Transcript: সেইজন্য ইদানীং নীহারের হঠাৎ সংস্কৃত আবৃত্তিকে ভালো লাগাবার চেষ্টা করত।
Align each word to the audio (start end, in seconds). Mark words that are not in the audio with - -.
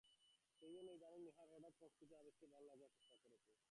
সেইজন্য 0.55 0.89
ইদানীং 0.91 1.21
নীহারের 1.25 1.53
হঠাৎ 1.55 1.73
সংস্কৃত 1.79 2.11
আবৃত্তিকে 2.13 2.51
ভালো 2.53 2.65
লাগাবার 2.67 2.93
চেষ্টা 2.97 3.15
করত। 3.23 3.51